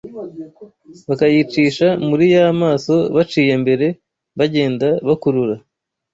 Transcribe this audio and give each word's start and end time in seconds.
bakayicisha 1.07 1.87
muri 2.07 2.25
ya 2.35 2.47
maso 2.61 2.93
baciye 3.15 3.53
mbere 3.63 3.87
bagenda 4.37 4.87
bakurura 5.07 5.55